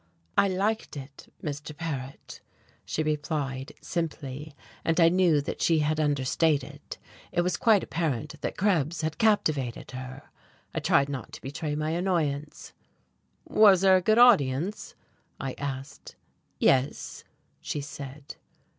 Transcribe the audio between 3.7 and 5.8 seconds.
simply, and I knew that she